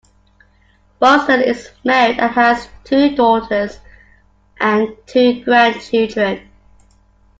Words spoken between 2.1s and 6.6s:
and has two daughters and two grandchildren.